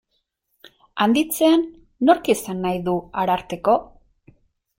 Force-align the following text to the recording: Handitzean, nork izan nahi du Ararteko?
Handitzean, 1.05 1.65
nork 2.09 2.31
izan 2.35 2.65
nahi 2.65 2.81
du 2.89 2.97
Ararteko? 3.27 3.79